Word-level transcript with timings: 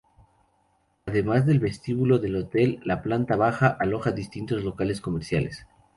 Además 1.05 1.45
del 1.45 1.59
vestíbulo 1.59 2.17
del 2.17 2.35
hotel, 2.35 2.79
la 2.83 3.03
planta 3.03 3.35
baja 3.35 3.67
aloja 3.67 4.09
distintos 4.11 4.63
locales 4.63 4.99
comerciales. 4.99 5.67